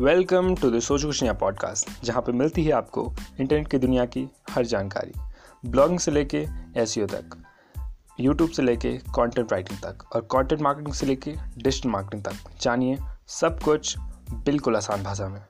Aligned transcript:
Welcome 0.00 0.54
to 0.54 0.70
the 0.70 0.78
सोच 0.80 1.02
खुशियाँ 1.04 1.34
podcast, 1.34 2.04
जहाँ 2.04 2.22
पे 2.22 2.32
मिलती 2.32 2.64
है 2.64 2.72
आपको 2.72 3.02
इंटरनेट 3.40 3.68
की 3.70 3.78
दुनिया 3.78 4.04
की 4.06 4.26
हर 4.50 4.64
जानकारी, 4.66 5.12
ब्लॉगिंग 5.66 5.98
से 5.98 6.10
लेके 6.10 6.38
एस 6.76 6.94
e 6.98 7.06
तक 7.10 7.36
यूट्यूब 8.20 8.50
से 8.50 8.62
लेके 8.62 8.92
कंटेंट 9.14 9.52
राइटिंग 9.52 9.78
तक 9.78 10.04
और 10.12 10.28
कंटेंट 10.32 10.62
मार्केटिंग 10.62 10.94
से 10.94 11.06
लेके 11.06 11.34
डिजिटल 11.58 11.88
मार्केटिंग 11.88 12.24
तक। 12.24 12.60
जानिए 12.60 12.98
सब 13.28 13.60
कुछ 13.60 13.98
बिल्कुल 14.46 14.76
आसान 14.76 15.02
भाषा 15.02 15.28
में। 15.28 15.42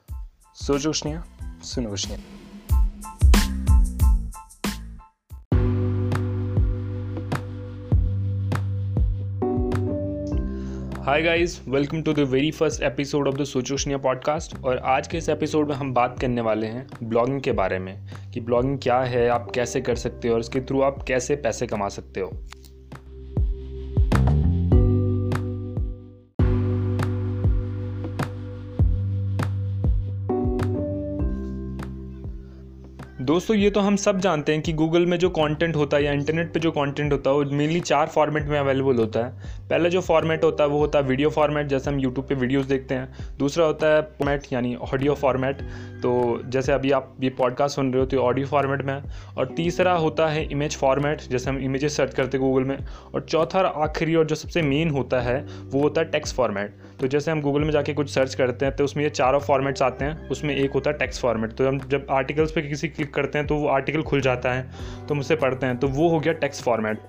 सोचो 0.55 0.89
कुशनिया 0.89 1.23
सुनो 1.63 1.89
कुशनिया 1.89 2.19
hi 11.05 11.21
guys 11.21 11.61
welcome 11.67 12.01
to 12.01 12.13
the 12.13 12.19
very 12.19 12.51
first 12.51 12.83
episode 12.83 13.27
of 13.27 13.35
the 13.35 13.43
सोचोशनिया 13.43 13.97
podcast 13.97 14.63
और 14.63 14.77
आज 14.77 15.07
के 15.07 15.17
इस 15.17 15.29
एपिसोड 15.29 15.67
में 15.67 15.75
हम 15.75 15.93
बात 15.93 16.19
करने 16.19 16.41
वाले 16.41 16.67
हैं 16.67 16.87
ब्लॉगिंग 17.03 17.41
के 17.41 17.51
बारे 17.51 17.79
में 17.79 18.07
कि 18.33 18.41
ब्लॉगिंग 18.41 18.79
क्या 18.79 18.99
है, 18.99 19.29
आप 19.29 19.51
कैसे 19.55 19.81
कर 19.81 19.95
सकते 19.95 20.27
हो 20.27 20.33
और 20.33 20.39
इसके 20.39 20.61
थ्रू 20.61 20.81
आप 20.81 21.03
कैसे 21.07 21.35
पैसे 21.35 21.67
कमा 21.67 21.87
सकते 21.87 22.19
हो। 22.19 22.31
दोस्तों, 33.25 33.55
ये 33.57 33.69
तो 33.69 33.79
हम 33.79 33.95
सब 33.95 34.19
जानते 34.21 34.53
हैं 34.53 34.61
कि 34.61 34.73
गूगल 34.73 35.05
में 35.05 35.17
जो 35.19 35.29
कंटेंट 35.29 35.75
होता 35.75 35.97
है 35.97 36.03
या 36.03 36.11
इंटरनेट 36.11 36.51
पे 36.53 36.59
जो 36.59 36.71
कंटेंट 36.71 37.11
होता 37.13 37.29
है, 37.29 37.35
वो 37.35 37.43
मेनली 37.51 37.79
चार 37.81 38.07
फॉर्मेट 38.07 38.47
में 38.47 38.57
अवेलेबल 38.59 38.97
होता 38.97 39.19
है। 39.19 39.67
पहला 39.69 39.89
जो 39.89 40.01
फॉर्मेट 40.01 40.43
होता 40.43 40.63
है, 40.63 40.69
वो 40.69 40.79
होता 40.79 40.99
है 40.99 41.05
वीडियो 41.05 41.29
फॉर्मेट 41.29 41.67
जैसे 41.67 41.89
हम 41.89 41.99
यूट्यूब 41.99 42.27
पे 42.27 42.35
वीडियोस 42.35 42.65
देखते 42.65 42.95
हैं। 42.95 43.37
दूसरा 43.39 43.65
होता 43.65 43.87
है 43.87 44.01
फॉर्मेट 44.01 44.43
यानी 44.53 44.75
ऑडियो 44.75 45.15
फॉर्मेट 45.15 45.61
तो 46.03 46.41
जैसे 46.45 46.71
अभी 46.71 46.91
आप 46.91 47.15
ये 47.21 47.29
पॉडकास्ट 47.37 47.75
सुन 47.75 47.91
रहे 47.93 47.99
हो 47.99 48.05
तो 48.05 48.17
ऑडियो 48.17 48.47
फॉर्मेट 48.47 48.81
में 48.81 49.01
और 49.37 49.53
तीसरा 49.57 49.93
होता 49.95 50.27
है 50.27 50.45
इमेज 50.51 50.77
फॉर्मेट 50.77 51.21
जैसे 51.21 51.49
हम 51.49 51.57
इमेजेस 51.59 51.97
सर्च 51.97 52.13
करते 52.13 52.37
गूगल 52.37 52.63
में। 52.63 52.77
और 53.15 53.25
चौथा 53.29 53.59
आखिरी 53.59 54.15
और 54.15 54.25
जो 54.25 54.35
सबसे 54.35 54.61
मेन 54.61 54.89
होता 54.89 55.21
है, 55.21 55.45
वो 55.63 55.81
होता 55.81 56.01
है 56.01 56.11
टेक्स्ट 56.11 56.35
फॉर्मेट 56.35 56.77
तो 56.99 57.07
जैसे 57.07 57.31
हम 57.31 57.41
गूगल 57.41 57.61
में 57.61 57.71
जाके 57.71 57.93
कुछ 57.93 58.09
सर्च 58.09 58.35
करते 58.35 58.65
हैं 58.65 58.75
तो 58.75 58.83
उसमें 58.83 59.03
ये 59.03 59.09
चारों 59.11 59.39
फॉर्मेट्स 59.41 59.81
आते 59.81 60.05
हैं, 60.05 60.29
उसमें 60.29 60.55
एक 60.55 60.71
होता 60.71 60.89
है 60.89 60.97
टेक्स्ट 60.97 61.21
फॉर्मेट 61.21 61.53
तो 61.53 61.67
हम 61.67 61.79
जब 61.89 62.07
आर्टिकल्स 62.11 62.51
पर 62.51 62.67
किसी 62.67 62.87
क्लिक 62.87 63.13
करते 63.15 63.37
हैं 63.37 63.47
तो 63.47 63.55
वो 63.55 63.67
आर्टिकल 63.67 64.01
खुल 64.01 64.21
जाता 64.21 64.53
है 64.53 64.63
तो 65.07 65.13
हम 65.13 65.19
उसे 65.19 65.35
पढ़ते 65.35 65.65
हैं। 65.65 65.77
तो 65.77 65.87
वो 65.87 66.09
हो 66.09 66.19
गया 66.19 66.33
टेक्स्ट 66.33 66.63
फॉर्मेट 66.63 66.99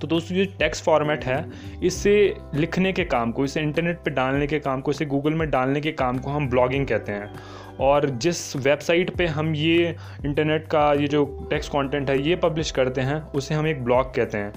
तो 0.00 0.06
दोस्तों, 0.06 0.36
ये 0.36 0.44
टेक्स्ट 0.58 0.84
फॉर्मेट 0.84 1.24
है, 1.24 1.44
इसे 1.82 2.12
लिखने 2.54 2.92
के 2.92 3.04
काम 3.04 3.32
को, 3.32 3.44
इसे 3.44 3.60
इंटरनेट 3.60 3.98
पे 3.98 4.10
डालने 4.10 4.46
के 4.46 4.58
काम 4.58 4.80
को, 4.80 4.90
इसे 4.90 5.06
गूगल 5.06 5.34
में 5.34 5.50
डालने 5.50 5.80
के 5.80 5.92
काम 5.92 6.18
को 6.18 6.30
हम 6.30 6.48
ब्लॉगिंग 6.48 6.86
कहते 6.86 7.12
हैं। 7.12 7.30
और 7.80 8.08
जिस 8.08 8.56
वेबसाइट 8.56 9.14
पे 9.16 9.26
हम 9.26 9.54
ये 9.54 9.96
इंटरनेट 10.24 10.66
का, 10.66 10.92
ये 10.92 11.08
जो 11.08 11.24
टेक्स्ट 11.50 11.70
कंटेंट 11.70 12.10
है, 12.10 12.20
ये 12.22 12.36
पब्लिश 12.36 12.70
करते 12.70 13.00
हैं, 13.00 13.20
उसे 13.22 13.54
हम 13.54 13.66
एक 13.66 13.84
ब्लॉग 13.84 14.14
कहते 14.14 14.38
हैं। 14.38 14.52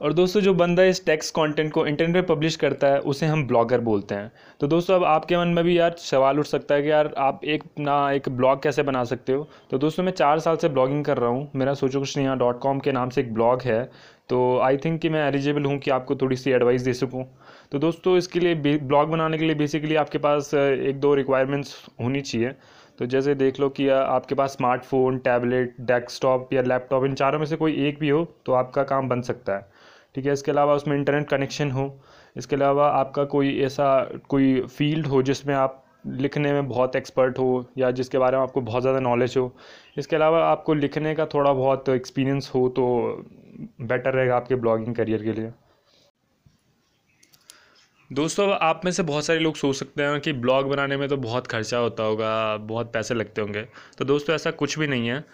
और 0.00 0.12
दोस्तों, 0.12 0.40
जो 0.40 0.52
बंदा 0.54 0.82
इस 0.82 1.04
टेक्स्ट 1.06 1.34
कंटेंट 1.34 1.72
को 1.72 1.86
इंटरनेट 1.86 2.14
पे 2.14 2.34
पब्लिश 2.34 2.56
करता 2.56 2.86
है, 2.86 2.98
उसे 3.00 3.26
हम 3.26 3.46
ब्लॉगर 3.46 3.80
बोलते 3.80 4.14
हैं। 4.14 4.32
तो 4.60 4.66
दोस्तों, 4.66 4.96
अब 4.96 5.04
आपके 5.04 5.36
मन 5.36 5.48
में 5.48 5.64
भी 5.64 5.78
यार 5.78 5.94
सवाल 5.98 6.38
उठ 6.38 6.46
सकता 6.46 6.74
है 6.74 6.82
कि 6.82 6.90
यार 6.90 7.12
आप 7.18 7.44
एक 7.44 7.62
ना 7.78 8.10
एक 8.12 8.28
ब्लॉग 8.28 8.62
कैसे 8.62 8.82
बना 8.82 9.04
सकते 9.04 9.32
हो? 9.32 9.48
तो 9.70 9.78
दोस्तों, 9.78 10.04
मैं 10.04 10.12
चार 10.12 10.38
साल 10.38 10.56
से 10.56 10.68
ब्लॉगिंग 10.68 11.04
कर 11.04 11.18
रहा 11.18 11.30
हूँ। 11.30 11.50
मेरा 11.56 11.74
सोचो 11.74 12.00
कुछ 12.00 12.16
नहीं 12.18 12.36
डॉट 12.38 12.58
कॉम 12.60 12.78
के 12.78 12.92
नाम 12.92 13.10
से 13.10 13.20
एक 13.20 13.32
ब्लॉग 13.34 13.62
है। 13.62 13.82
तो 14.28 14.58
आई 14.58 14.76
थिंक 14.76 15.00
कि 15.00 15.08
मैं 15.08 15.26
एलिजिबल 15.28 15.64
हूँ 15.64 15.78
कि 15.78 15.90
आपको 15.90 16.16
थोड़ी 16.16 16.36
सी 16.36 16.50
एडवाइस 16.50 16.82
दे 16.82 16.92
सकूँ। 16.92 17.24
तो 17.72 17.78
दोस्तों, 17.78 18.16
इसके 18.16 18.40
लिए 18.40 18.78
ब्लॉग 18.78 19.10
बनाने 19.10 19.38
के 19.38 19.44
लिए 19.44 19.54
बेसिकली 19.54 19.94
आपके 19.94 20.18
पास, 20.18 20.54
एक 20.54 21.00
दो 21.00 21.14
रिक्वायरमेंट्स 21.14 21.74
होनी 22.00 22.20
चाहिए। 22.20 22.54
तो 22.98 23.06
जैसे 23.06 23.34
देख 23.34 23.60
लो 23.60 23.68
कि 23.70 23.88
आपके 23.88 24.34
पास 24.34 24.52
स्मार्टफ़ोन 24.52 25.18
टैबलेट 25.18 25.76
डेस्कटॉप 25.82 26.52
या 26.52 26.62
लैपटॉप 26.62 27.04
इन 27.04 27.14
चारों 27.14 27.38
में 27.38 27.46
से 27.46 27.56
कोई 27.56 27.74
एक 27.88 27.98
भी 27.98 28.08
हो 28.08 28.24
तो 28.46 28.52
आपका 28.52 28.82
काम 28.84 29.08
बन 29.08 29.22
सकता 29.22 29.56
है। 29.56 29.66
ठीक 30.14 30.26
है, 30.26 30.32
इसके 30.32 30.50
अलावा 30.50 30.74
उसमें 30.74 30.96
इंटरनेट 30.96 31.28
कनेक्शन 31.28 31.70
हो, 31.70 32.00
इसके 32.36 32.56
अलावा 32.56 32.88
आपका 32.90 33.24
कोई 33.26 33.58
ऐसा, 33.62 34.04
कोई 34.28 34.60
फ़ील्ड 34.68 35.06
हो 35.06 35.22
जिसमें 35.22 35.54
आप 35.54 35.80
लिखने 36.06 36.52
में 36.52 36.68
बहुत 36.68 36.96
एक्सपर्ट 36.96 37.38
हो 37.38 37.64
या 37.78 37.90
जिसके 37.90 38.18
बारे 38.18 38.36
में 38.36 38.42
आपको 38.42 38.60
बहुत 38.60 38.82
ज़्यादा 38.82 39.00
नॉलेज 39.00 39.34
हो। 39.36 39.50
इसके 39.98 40.16
अलावा 40.16 40.44
आपको 40.46 40.74
लिखने 40.74 41.14
का 41.14 41.26
थोड़ा 41.26 41.52
बहुत 41.52 41.88
एक्सपीरियंस 41.88 42.50
हो 42.54 42.68
तो 42.68 42.86
बेटर 43.82 44.12
रहेगा 44.12 44.36
आपके 44.36 44.54
ब्लॉगिंग 44.56 44.94
करियर 44.94 45.22
के 45.22 45.32
लिए। 45.32 45.50
दोस्तों 48.14 48.48
आप 48.62 48.80
में 48.84 48.90
से 48.92 49.02
बहुत 49.02 49.24
सारे 49.24 49.38
लोग 49.38 49.56
सोच 49.56 49.76
सकते 49.76 50.02
हैं 50.02 50.20
कि 50.20 50.32
ब्लॉग 50.32 50.68
बनाने 50.68 50.96
में 50.96 51.08
तो 51.08 51.16
बहुत 51.16 51.46
खर्चा 51.46 51.78
होता 51.78 52.02
होगा, 52.02 52.56
बहुत 52.56 52.92
पैसे 52.92 53.14
लगते 53.14 53.40
होंगे। 53.40 53.62
तो 53.98 54.04
दोस्तों, 54.04 54.34
ऐसा 54.34 54.50
कुछ 54.50 54.78
भी 54.78 54.86
नहीं 54.86 55.08
है। 55.08 55.24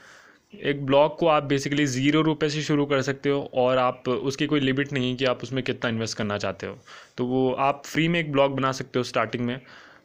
एक 0.65 0.85
ब्लॉग 0.87 1.19
को 1.19 1.27
आप 1.27 1.43
बेसिकली 1.43 1.87
ज़ीरो 1.87 2.23
रुपये 2.23 2.51
से 2.51 2.63
शुरू 2.63 2.87
कर 2.87 3.03
सकते 3.03 3.31
हो 3.31 3.43
और 3.55 3.79
आप, 3.79 4.09
उसकी 4.09 4.47
कोई 4.47 4.61
लिमिट 4.61 4.93
नहीं 4.93 5.15
कि 5.17 5.25
आप 5.25 5.43
उसमें 5.43 5.63
कितना 5.65 5.91
इन्वेस्ट 5.91 6.19
करना 6.19 6.39
चाहते 6.39 6.67
हो। 6.67 6.79
तो 7.17 7.27
वो 7.27 7.53
आप 7.61 7.83
फ्री 7.87 8.09
में 8.09 8.21
एक 8.21 8.33
ब्लॉग 8.33 8.57
बना 8.57 8.73
सकते 8.73 8.99
हो 8.99 9.03
स्टार्टिंग 9.05 9.45
में। 9.47 9.61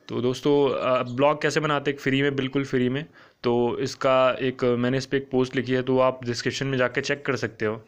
तो 0.10 0.22
दोस्तों 0.22 1.16
ब्लॉग 1.16 1.42
कैसे 1.42 1.60
बनाते 1.60 1.92
हैं? 1.92 1.98
फ्री 1.98 2.22
में, 2.22 2.36
बिल्कुल 2.36 2.66
फ्री 2.66 2.90
में। 2.90 3.06
तो 3.44 3.78
इसका 3.80 4.32
एक, 4.42 4.64
मैंने 4.64 4.98
इस 4.98 5.06
पर 5.06 5.18
एक 5.18 5.30
पोस्ट 5.32 5.56
लिखी 5.56 5.74
है 5.74 5.82
तो 5.84 6.00
आप 6.00 6.26
डिस्क्रिप्शन 6.26 6.68
में 6.68 6.78
जाकर 6.78 7.02
चेक 7.02 7.26
कर 7.26 7.36
सकते 7.36 7.66
हो। 7.66 7.84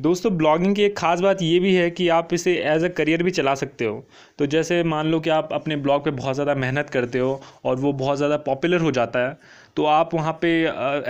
दोस्तों 0.00 0.30
ब्लॉगिंग 0.36 0.74
की 0.76 0.82
एक 0.82 0.96
ख़ास 0.98 1.20
बात 1.20 1.42
ये 1.42 1.58
भी 1.60 1.74
है 1.74 1.90
कि 1.90 2.08
आप 2.08 2.32
इसे 2.34 2.52
एज 2.66 2.84
अ 2.84 2.88
करियर 2.88 3.22
भी 3.22 3.30
चला 3.30 3.54
सकते 3.54 3.84
हो। 3.84 4.04
तो 4.38 4.46
जैसे 4.46 4.82
मान 4.84 5.06
लो 5.06 5.18
कि 5.20 5.30
आप 5.30 5.48
अपने 5.52 5.76
ब्लॉग 5.76 6.04
पे 6.04 6.10
बहुत 6.10 6.34
ज़्यादा 6.34 6.54
मेहनत 6.54 6.90
करते 6.90 7.18
हो 7.18 7.40
और 7.64 7.76
वो 7.76 7.92
बहुत 7.94 8.16
ज़्यादा 8.16 8.36
पॉपुलर 8.46 8.80
हो 8.80 8.90
जाता 8.90 9.26
है 9.28 9.36
तो 9.76 9.84
आप 9.86 10.14
वहाँ 10.14 10.32
पे 10.42 10.50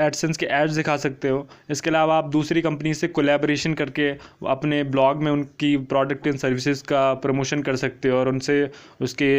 एडसेंस 0.04 0.36
के 0.36 0.46
एड्स 0.46 0.74
दिखा 0.74 0.96
सकते 0.96 1.28
हो। 1.28 1.46
इसके 1.70 1.90
अलावा 1.90 2.16
आप 2.18 2.28
दूसरी 2.30 2.62
कंपनी 2.62 2.92
से 2.94 3.08
कोलेबोरेशन 3.08 3.74
करके 3.74 4.10
अपने 4.48 4.82
ब्लॉग 4.86 5.22
में 5.22 5.30
उनकी 5.32 5.76
प्रोडक्ट 5.92 6.26
एंड 6.26 6.36
सर्विसेज़ 6.38 6.82
का 6.84 7.02
प्रमोशन 7.16 7.62
कर 7.62 7.76
सकते 7.76 8.08
हो 8.08 8.18
और 8.18 8.28
उनसे 8.28 8.70
उसके 9.00 9.30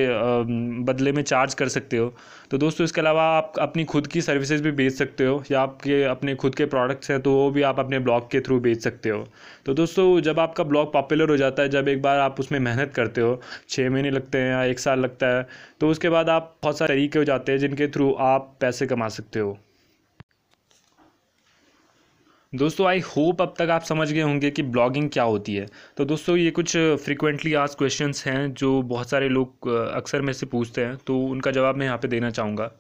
बदले 0.84 1.12
में 1.12 1.22
चार्ज 1.24 1.54
कर 1.54 1.68
सकते 1.70 1.98
हो। 1.98 2.14
तो 2.52 2.58
दोस्तों, 2.58 2.84
इसके 2.84 3.02
अलावा 3.02 3.24
आप 3.28 3.54
अपनी 3.60 3.84
खुद 3.86 4.08
की 4.08 4.22
सर्विसेज़ 4.22 4.64
भी 4.64 4.72
बेच 4.74 4.94
सकते 4.94 5.26
हो। 5.26 5.44
या 5.52 5.62
आपके, 5.62 6.04
अपने 6.06 6.36
खुद 6.36 6.56
के 6.56 6.66
प्रोडक्ट्स 6.66 7.12
हैं 7.12 7.20
तो 7.22 7.34
वो 7.34 7.50
भी 7.52 7.62
आप 7.62 7.80
अपने 7.80 8.00
ब्लॉग 8.00 8.30
के 8.32 8.40
थ्रू 8.42 8.60
बेच 8.60 8.82
सकते 8.84 9.10
हो। 9.10 9.24
तो 9.66 9.74
दोस्तों, 9.74 10.20
जब 10.22 10.40
आपका 10.40 10.64
ब्लॉग 10.64 10.92
पॉपुलर 10.94 11.30
हो 11.30 11.38
जाता 11.38 11.64
है, 11.64 11.70
जब 11.70 11.88
एक 11.88 12.02
बार 12.02 12.20
आप 12.20 12.40
उसमें 12.40 12.60
मेहनत 12.60 12.94
करते 12.96 13.22
हो 13.22 13.40
छः 13.70 13.90
महीने 13.90 14.12
लगते 14.12 14.38
हैं 14.38 14.52
या 14.52 14.64
एक 14.66 14.80
साल 14.80 15.00
लगता 15.00 15.28
है 15.28 15.48
तो 15.82 15.90
उसके 15.90 16.10
बाद 16.10 16.30
आप 16.30 16.56
बहुत 16.64 16.78
सारे 16.78 16.94
तरीके 16.94 17.20
हो 17.20 17.26
जाते 17.26 17.52
हैं 17.52 17.60
जिनके 17.60 17.88
थ्रू 17.88 18.12
आप 18.22 18.56
पैसे 18.62 18.86
कमा 18.88 19.08
सकते 19.12 19.40
हो। 19.40 19.58
दोस्तों 22.54 22.88
आई 22.88 23.00
होप 23.00 23.42
अब 23.42 23.54
तक 23.58 23.70
आप 23.70 23.84
समझ 23.84 24.12
गए 24.12 24.22
होंगे 24.22 24.50
कि 24.52 24.64
ब्लॉगिंग 24.64 25.10
क्या 25.10 25.24
होती 25.24 25.54
है। 25.56 25.66
तो 25.98 26.06
दोस्तों, 26.06 26.36
ये 26.38 26.52
कुछ 26.52 26.76
फ्रिक्वेंटली 27.04 27.54
आज 27.54 27.76
क्वेश्चंस 27.76 28.26
हैं 28.26 28.54
जो 28.54 28.82
बहुत 28.84 29.10
सारे 29.10 29.30
लोग 29.30 29.68
अक्सर 29.70 30.22
में 30.22 30.34
से 30.34 30.46
पूछते 30.46 30.86
हैं 30.86 30.98
तो 30.98 31.18
उनका 31.26 31.52
जवाब 31.52 31.76
मैं 31.76 31.86
यहाँ 31.86 31.98
पे 31.98 32.08
देना 32.08 32.30
चाहूँगा। 32.32 32.72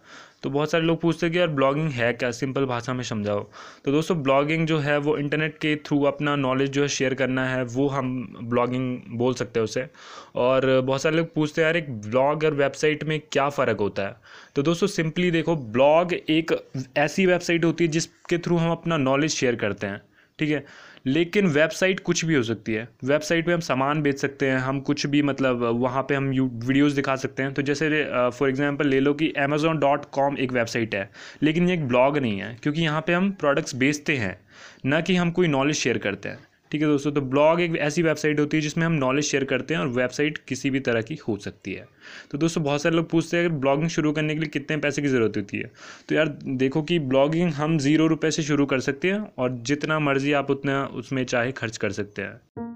तो 0.44 0.50
बहुत 0.50 0.72
सारे 0.72 0.84
लोग 0.84 1.00
पूछते 1.02 1.26
हैं 1.26 1.34
कि 1.34 1.40
यार 1.40 1.48
ब्लॉगिंग 1.48 1.90
है 1.90 2.12
क्या? 2.14 2.32
सिंपल 2.32 2.66
भाषा 2.66 2.94
में 2.94 3.04
समझाओ। 3.04 3.40
तो 3.86 3.92
दोस्तों 3.92 4.18
ब्लॉगिंग 4.24 4.68
जो 4.68 4.78
है, 4.78 4.98
वो 4.98 5.18
इंटरनेट 5.18 5.58
के 5.58 5.76
थ्रू 5.76 6.02
अपना 6.04 6.36
नॉलेज 6.36 6.70
जो 6.70 6.82
है 6.82 6.88
शेयर 6.88 7.14
करना 7.14 7.48
है, 7.48 7.64
वो 7.64 7.88
हम 7.88 8.38
ब्लॉगिंग 8.44 9.02
बोल 9.10 9.34
सकते 9.34 9.60
हैं 9.60 9.64
उसे। 9.64 9.88
और 10.36 10.82
बहुत 10.82 11.02
सारे 11.02 11.16
लोग 11.16 11.34
पूछते 11.34 11.62
हैं, 11.62 11.66
यार, 11.66 11.78
एक 11.78 11.92
ब्लॉग 12.02 12.44
और 12.44 12.54
वेबसाइट 12.54 13.04
में 13.04 13.20
क्या 13.32 13.50
फ़र्क 13.50 13.80
होता 13.80 14.04
है? 14.04 14.16
तो 14.56 14.62
दोस्तों 14.62 14.88
सिंपली 14.88 15.32
देखो 15.32 15.56
ब्लॉग 15.56 16.14
एक 16.14 16.72
ऐसी 16.98 17.26
वेबसाइट 17.26 17.66
होती 17.66 17.84
है 17.84 17.92
जिसके 17.92 18.38
थ्रू 18.38 18.58
हम 18.58 18.72
अपना 18.72 18.98
नॉलेज 18.98 19.32
शेयर 19.32 19.56
करते 19.56 19.88
हैं, 19.88 20.02
ठीक 20.40 20.50
है? 20.50 20.66
लेकिन 21.06 21.48
वेबसाइट 21.48 22.00
कुछ 22.00 22.24
भी 22.26 22.36
हो 22.36 22.42
सकती 22.44 22.74
है। 22.74 22.88
वेबसाइट 23.04 23.46
पे 23.46 23.54
हम 23.54 23.60
सामान 23.60 24.02
बेच 24.02 24.20
सकते 24.20 24.46
हैं, 24.46 24.58
हम 24.58 24.80
कुछ 24.82 25.06
भी 25.06 25.22
मतलब 25.22 25.64
वहाँ 25.76 26.04
पे 26.04 26.16
हम 26.16 26.32
यू 26.34 26.46
वीडियोज़ 26.58 26.96
दिखा 26.96 27.16
सकते 27.16 27.44
हैं। 27.44 27.54
तो 27.54 27.62
जैसे 27.62 27.90
फॉर 28.30 28.50
एग्जांपल 28.50 28.88
ले 28.88 29.00
लो 29.00 29.14
कि 29.14 29.32
अमेज़ोन 29.40 29.80
डॉट 29.80 30.06
कॉम 30.12 30.38
एक 30.38 30.52
वेबसाइट 30.52 30.96
है, 30.96 31.10
लेकिन 31.44 31.68
ये 31.68 31.74
एक 31.74 31.88
ब्लॉग 31.88 32.18
नहीं 32.18 32.40
है, 32.40 32.56
क्योंकि 32.64 32.82
यहाँ 32.82 33.02
पे 33.02 33.14
हम 33.14 33.32
प्रोडक्ट्स 33.32 33.76
बेचते 33.76 34.18
हैं, 34.18 34.38
ना 34.86 35.02
कि 35.02 35.16
हम 35.16 35.32
कोई 35.32 35.48
नॉलेज 35.48 35.76
शेयर 35.76 35.98
करते 35.98 36.30
हैं। 36.30 36.40
ठीक 36.72 36.82
है 36.82 36.88
दोस्तों 36.88 37.12
तो 37.12 37.22
ब्लॉग 37.22 37.62
एक 37.62 37.76
ऐसी 37.76 38.02
वेबसाइट 38.02 38.40
होती 38.40 38.58
है 38.58 38.62
जिसमें 38.62 38.86
हम 38.86 38.92
नॉलेज 38.92 39.26
शेयर 39.26 39.44
करते 39.44 39.74
हैं 39.74 39.82
और 39.82 39.88
वेबसाइट 39.88 40.38
किसी 40.48 40.70
भी 40.70 40.80
तरह 40.80 41.02
की 41.02 41.16
हो 41.28 41.38
सकती 41.38 41.74
है। 41.74 41.88
तो 42.32 42.38
दोस्तों, 42.38 42.64
बहुत 42.64 42.82
सारे 42.82 42.96
लोग 42.96 43.10
पूछते 43.10 43.38
हैं, 43.38 43.46
अगर 43.46 43.56
ब्लॉगिंग 43.56 43.90
शुरू 43.90 44.12
करने 44.12 44.34
के 44.34 44.40
लिए 44.40 44.50
कितने 44.50 44.78
पैसे 44.78 45.02
की 45.02 45.08
ज़रूरत 45.08 45.38
होती 45.38 45.58
है? 45.58 45.72
तो 46.10 46.16
यार, 46.16 46.38
देखो 46.48 46.82
कि 46.82 47.00
ब्लॉगिंग 47.00 47.54
हम 47.54 47.78
ज़ीरो 47.78 48.08
रुपये 48.08 48.32
से 48.32 48.44
शुरू 48.44 48.66
कर 48.66 48.80
सकते 48.80 49.12
हैं 49.12 49.32
और 49.38 49.52
जितना 49.52 50.00
मर्ज़ी 50.00 50.34
आप 50.34 50.52
उतना 50.52 50.86
उसमें 50.86 51.26
चाहे 51.26 51.52
खर्च 51.52 51.78
कर 51.78 51.92
सकते 51.92 52.22
हैं। 52.22 52.71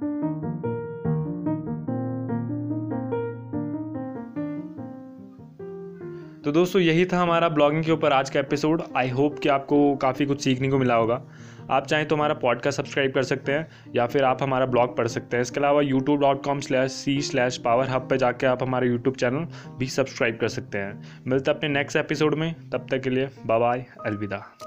दोस्तों, 6.55 6.81
यही 6.81 7.05
था 7.05 7.19
हमारा 7.19 7.49
ब्लॉगिंग 7.49 7.83
के 7.83 7.91
ऊपर 7.91 8.11
आज 8.11 8.29
का 8.29 8.39
एपिसोड 8.39 8.83
आई 8.97 9.09
होप 9.09 9.39
कि 9.39 9.49
आपको 9.49 9.95
काफ़ी 9.95 10.25
कुछ 10.25 10.41
सीखने 10.41 10.69
को 10.69 10.77
मिला 10.77 10.95
होगा। 10.95 11.21
आप 11.69 11.87
चाहें 11.87 12.07
तो 12.07 12.15
हमारा 12.15 12.33
पॉडकास्ट 12.33 12.77
सब्सक्राइब 12.77 13.11
कर 13.11 13.23
सकते 13.23 13.51
हैं, 13.51 13.67
या 13.95 14.07
फिर 14.07 14.23
आप 14.23 14.43
हमारा 14.43 14.65
ब्लॉग 14.65 14.97
पढ़ 14.97 15.07
सकते 15.07 15.37
हैं। 15.37 15.41
इसके 15.41 15.59
अलावा 15.59 15.81
YouTube 15.81 16.19
dot 16.19 16.43
com 16.43 16.59
slash 16.59 16.91
C 16.91 17.21
slash 17.21 17.57
power 17.57 17.87
hub 17.87 18.07
पर 18.09 18.17
जाकर 18.17 18.47
आप 18.47 18.63
हमारा 18.63 18.87
यूट्यूब 18.87 19.15
चैनल 19.15 19.47
भी 19.77 19.87
सब्सक्राइब 19.87 20.37
कर 20.37 20.47
सकते 20.47 20.77
हैं। 20.77 21.03
मिलते 21.27 21.51
अपने 21.51 21.69
नेक्स्ट 21.69 21.97
एपिसोड 21.97 22.35
में। 22.35 22.69
तब 22.69 22.87
तक 22.91 23.01
के 23.01 23.09
लिए 23.09 23.29
बाय 23.45 23.85
अलविदा। 24.05 24.57